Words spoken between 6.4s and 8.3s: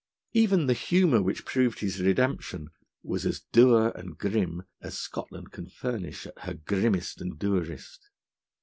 grimmes: and dourest.